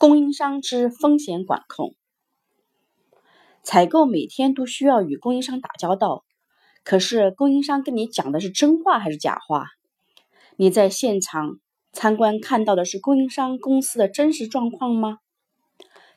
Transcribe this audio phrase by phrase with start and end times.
[0.00, 1.94] 供应商之风险管控。
[3.62, 6.24] 采购每天都需要与供应商打交道，
[6.82, 9.66] 可是供应商跟你讲的是真话还是假话？
[10.56, 11.58] 你在现场
[11.92, 15.18] 参观看到的是供应商公司的真实状况吗？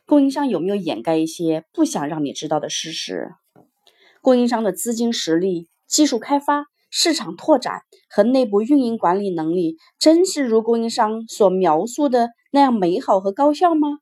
[0.06, 3.34] 供应商有没有掩盖一些不想让你知道的事实？
[4.22, 13.98] 供应商的资金实力、技术开发、市场拓展和内部运营管理能力，真是如供应商所描述的那样美好和高效吗？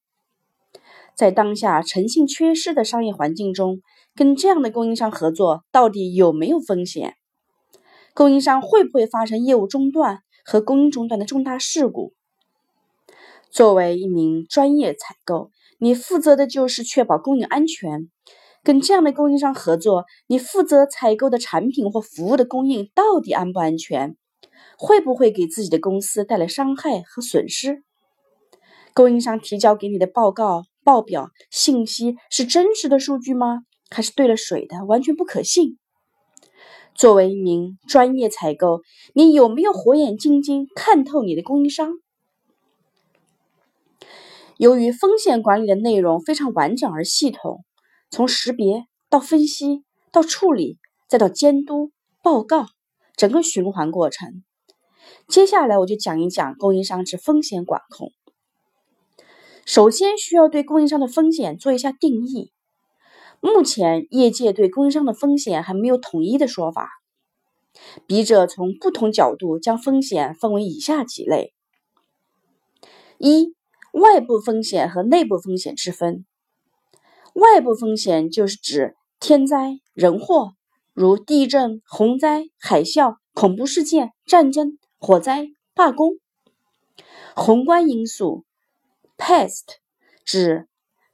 [1.15, 3.81] 在当下诚信缺失的商业环境中，
[4.15, 7.15] 跟这样的供应商合作到底有没有风险？
[8.13, 12.13] 供应商会不会发生业务中断和供应中断的重大事故？
[13.51, 18.11] 作为一名专业采购，你负责的就是确保供应安全。
[18.63, 24.17] 跟这样的供应商合作，你负责采购的产品或服务的供应到底安不安全？
[24.79, 27.83] 会不会给自己的公司带来伤害和损失？
[28.95, 30.65] 供应商提交给你的报告。
[30.85, 33.61] 报表信息是真实的数据吗？
[33.89, 35.79] 还是兑了水的，完全不可信？
[36.93, 38.81] 作为一名专业采购，
[39.15, 42.01] 你有没有火眼金睛看透你的供应商？
[44.57, 47.65] 由于风险管理的内容非常完整而系统，
[48.13, 52.67] 从识别到分析到处理再到监督报告，
[53.17, 54.45] 整个循环过程。
[55.29, 58.13] 接下来我就讲一讲供应商之风险管控。
[59.65, 62.53] 首先需要对供应商的风险做一下定义。
[63.41, 66.91] 目前业界对供应商的风险还没有统一的说法，
[68.07, 71.55] 笔者从不同角度将风险分为以下几类：
[73.17, 73.55] 一、
[73.93, 76.27] 外部风险和内部风险之分。
[77.35, 80.53] 外部风险就是指天灾人祸，
[80.93, 86.19] 如地震、洪灾、海啸、恐怖事件、战争、火灾、罢工；
[87.35, 88.45] 宏观因素。
[89.17, 89.77] Past
[90.25, 90.69] 指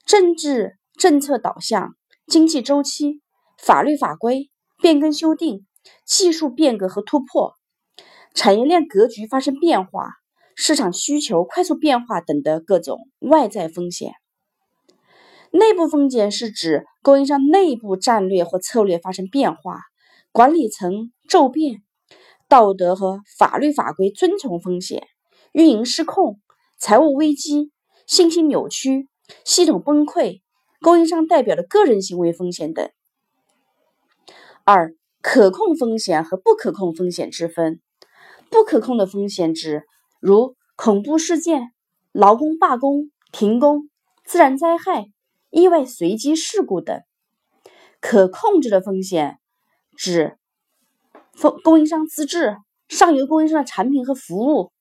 [0.06, 1.94] 政治政策导向、
[2.26, 3.20] 经济周期、
[3.58, 5.66] 法律法规变更修订、
[6.04, 7.52] 技术变革和突破、
[8.34, 10.14] 产业链格局发生变化、
[10.56, 14.12] 市场需求快速变化等的各种外在风险。
[15.52, 19.80] 内部风险是指供应商内部战略或策略发生变化、
[20.32, 21.82] 管理层骤变、
[22.48, 25.06] 道德和法律法规遵从风险、
[25.52, 26.40] 运营失控、
[26.78, 27.72] 财务危机。
[28.08, 29.06] 信息扭曲、
[29.44, 30.40] 系统崩溃、
[30.80, 32.88] 供应商代表的个人行为风险等。
[34.64, 37.82] 二、可控风险和不可控风险之分。
[38.50, 39.82] 不可控的风险指
[40.20, 41.70] 如恐怖事件、
[42.10, 43.90] 劳工罢工、停工、
[44.24, 45.04] 自然灾害、
[45.50, 47.02] 意外随机事故等。
[48.00, 49.38] 可控制的风险
[49.96, 50.38] 指
[51.40, 52.56] 供供应商资质、
[52.88, 54.72] 上游供应商的产品和服务、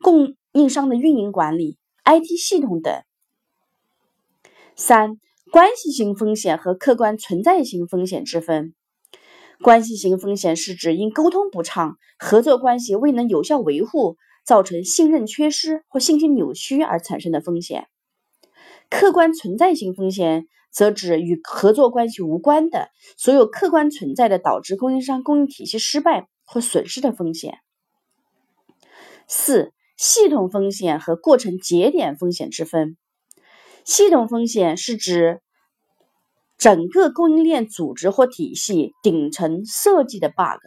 [0.00, 1.78] 供应商的运营管理。
[2.04, 3.02] IT 系统等。
[4.74, 8.74] 三、关系型风险和客观存在型风险之分。
[9.60, 17.86] 关系型风险是指因沟通不畅、合作关系未能有效维护，造成信任缺失或信息扭曲而产生的风险。
[18.92, 27.58] 客观存在性风险则指与合作关系无关的所有客观存在的导致供应商供应体系失败或损失的风险。
[29.26, 29.72] 四。
[29.98, 32.96] 系统风险和过程节点风险之分。
[33.84, 35.40] 系统风险是指
[36.58, 40.58] 整个供应链组织或体系顶层设计的 bug，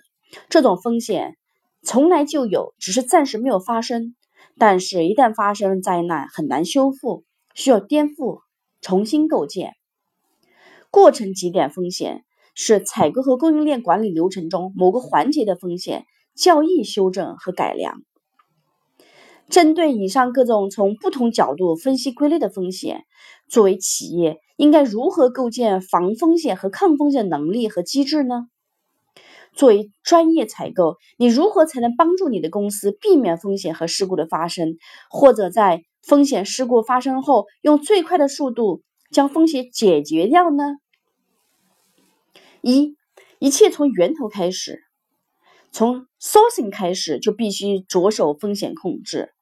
[0.47, 1.35] 这种风险
[1.83, 4.15] 从来就有，只是暂时没有发生。
[4.57, 8.41] 但是，一旦发生灾难，很难修复，需要颠覆、
[8.81, 9.73] 重新构建。
[10.91, 12.23] 过程节点风险
[12.53, 16.05] 是采购和供应链管理流程中某个环节的风险
[16.35, 18.03] 较易修正和改良。
[19.49, 23.05] 针对以上各种从不同角度分析归类的风险，
[23.47, 28.47] 作为企业应该如何构建防风险和抗风险能力和机制呢？
[29.53, 34.77] 作为专业采购，你如何才能帮助你的公司避免风险和事故的发生，
[35.09, 40.63] 或者在风险事故发生后用最快的速度将风险解决掉呢？
[42.61, 42.95] 一，
[43.39, 44.83] 一切从源头开始，
[45.71, 49.33] 从 sourcing 开始就必须着手风险控制。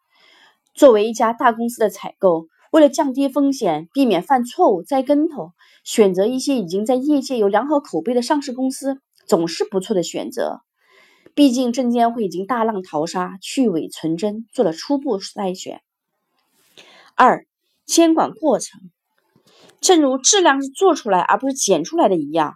[0.74, 5.51] 作为一家大公司的采购，为了降低风险，避免犯错误栽跟头，
[5.83, 10.62] 选择一些已经在业界有良好口碑的上市公司，总是不错的选择。
[11.36, 15.81] 毕竟证监会已经大浪淘沙，去伪存真，做了初步筛选。
[17.15, 17.45] 二、
[17.86, 18.81] 监管过程，
[19.80, 22.56] 正如质量是做出来而不是检出来的一样，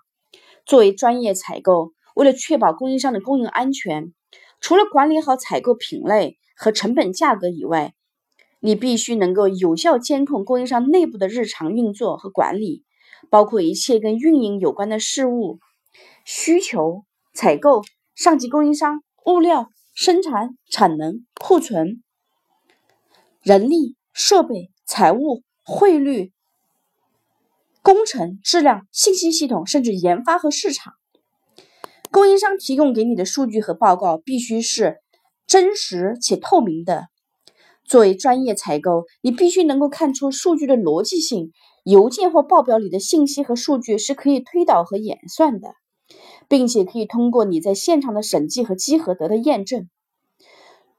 [0.66, 4.14] 作为专业采购，为了确保供应商的供应安全，
[4.60, 7.94] 除了管理好采购品类和成本价格以外，
[8.60, 12.84] 你必须能够有效监控供应商内部的日常运作和管理，
[13.30, 15.60] 包括一切跟运营有关的事务、
[16.26, 17.04] 需求、
[17.34, 17.84] 采购、
[18.16, 22.02] 上级供应商、物料、生产、产能、库存、
[23.44, 26.32] 人力、设备、财务、汇率、
[27.84, 30.96] 工程、质量、信息系统，甚至研发和市场。
[32.10, 34.98] 供应商提供给你的数据和报告必须是
[35.46, 37.10] 真实且透明的。
[37.84, 41.52] 作为专业采购，你必须能够看出数据的逻辑性。
[41.84, 45.70] 邮件或报表里的信息和数据是可以推导和演算的，
[46.50, 49.88] 并且可以通过你在现场的审计和稽核得到验证。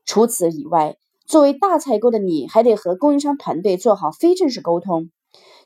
[0.05, 0.97] 除此以外，
[1.28, 5.10] 作为大采购的你，还得和供应商团队做好非正式沟通。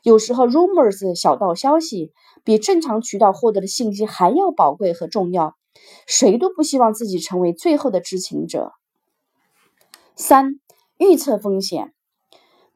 [0.03, 2.11] 有时候，rumors 小道消息
[2.43, 5.55] 比正常渠道获得的信息还要宝贵和重要。
[6.05, 8.73] 谁都不希望自己成为最后的知情者。
[10.15, 10.59] 三。
[10.99, 11.91] 预测风险，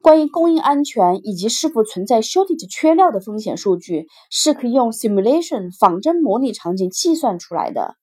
[0.02, 7.94] 关于供应安全以及是否存在 shortage 缺料的风险数据，是可以用 simulation 仿真模拟场景计算出来的。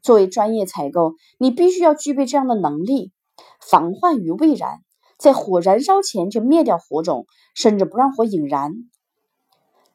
[0.00, 3.12] 作为专业采购，你必须要具备这样的能力：
[3.60, 4.80] 防患于未然，
[5.18, 8.72] 在火燃烧前就灭掉火种，甚至不让火引燃。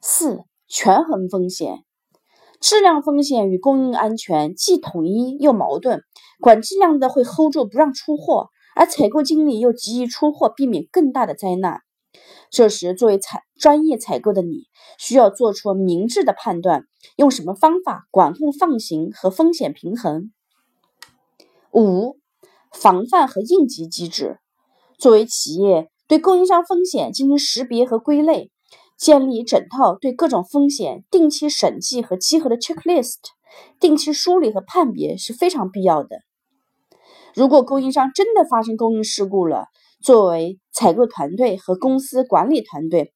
[0.01, 1.83] 四、权衡风险，
[2.59, 6.01] 质量风险与供应安全既统一又矛盾。
[6.39, 8.49] 管质量的会 hold 住不让出货。
[8.79, 11.81] 而采购经理又急于出货，避免更大的灾难。
[12.51, 14.67] 这时，作为采专业采购的你，
[14.99, 16.83] 需要做出明智的判断：
[17.15, 20.31] 用什么方法管控放行和风险平衡？
[21.73, 22.19] 五、
[22.79, 24.37] 防范和应急机制。
[24.99, 28.51] 作为企业，对供应商风险进行识别和归类，
[28.97, 33.15] 建立整套对各种风险定期审计和稽核的 checklist，
[33.79, 36.19] 定期梳理和判别是非常必要的。
[37.33, 39.65] 如果供应商真的发生供应事故了，
[40.03, 43.13] 作为采购团队和公司管理团队，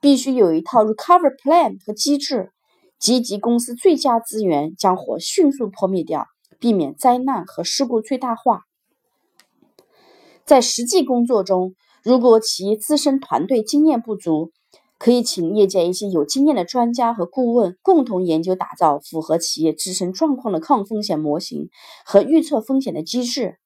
[0.00, 2.52] 必须有一套 recover plan 和机制，
[2.98, 6.26] 集集公司最佳资源，将火迅速扑灭掉，
[6.60, 8.62] 避免灾难和事故最大化。
[10.44, 14.52] 在实际工作中，如果企业自身团队经验不足，
[14.98, 21.70] 可以请业界一些有经验的专家和顾问共同研究打造符合企业自身状况的抗风险模型
[22.04, 23.56] 和预测风险的机制、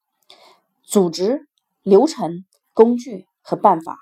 [0.85, 1.49] 组织、
[1.82, 3.97] 流程、工具和办法。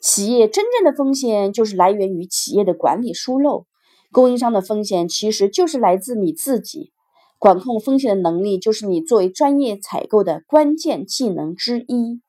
[0.00, 3.66] 企业真正的风险就是来源于企业的管理疏漏，
[4.12, 6.92] 供应商的风险其实就是来自你自己。
[7.40, 12.20] 管控风险的能力就是你作为专业采购的关键技能之一。